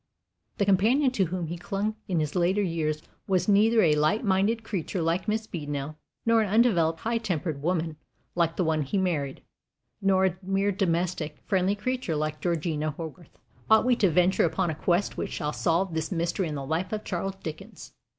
The 0.57 0.65
companion 0.65 1.11
to 1.11 1.25
whom 1.25 1.45
he 1.45 1.59
clung 1.59 1.95
in 2.07 2.19
his 2.21 2.33
later 2.33 2.63
years 2.63 3.03
was 3.27 3.47
neither 3.47 3.83
a 3.83 3.93
light 3.93 4.23
minded 4.25 4.63
creature 4.63 4.99
like 4.99 5.27
Miss 5.27 5.45
Beadnell, 5.45 5.95
nor 6.25 6.41
an 6.41 6.49
undeveloped, 6.49 7.01
high 7.01 7.19
tempered 7.19 7.61
woman 7.61 7.97
like 8.33 8.55
the 8.55 8.63
one 8.63 8.81
he 8.81 8.97
married, 8.97 9.43
nor 10.01 10.25
a 10.25 10.37
mere 10.41 10.71
domestic, 10.71 11.37
friendly 11.45 11.75
creature 11.75 12.15
like 12.15 12.41
Georgina 12.41 12.89
Hogarth. 12.89 13.37
Ought 13.69 13.85
we 13.85 13.95
to 13.97 14.09
venture 14.09 14.43
upon 14.43 14.71
a 14.71 14.73
quest 14.73 15.17
which 15.17 15.33
shall 15.33 15.53
solve 15.53 15.93
this 15.93 16.11
mystery 16.11 16.47
in 16.47 16.55
the 16.55 16.65
life 16.65 16.91
of 16.91 17.03
Charles 17.03 17.35
Dickens! 17.43 17.93